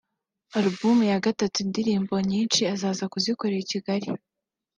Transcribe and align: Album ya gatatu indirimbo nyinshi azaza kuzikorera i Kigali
Album 0.59 0.97
ya 1.11 1.17
gatatu 1.25 1.55
indirimbo 1.65 2.13
nyinshi 2.31 2.61
azaza 2.73 3.03
kuzikorera 3.13 3.61
i 3.63 3.69
Kigali 3.71 4.07